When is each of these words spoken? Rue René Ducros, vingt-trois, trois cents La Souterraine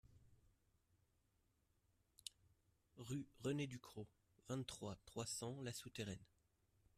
Rue 2.97 3.27
René 3.43 3.67
Ducros, 3.67 4.07
vingt-trois, 4.49 4.97
trois 5.05 5.27
cents 5.27 5.61
La 5.61 5.71
Souterraine 5.73 6.25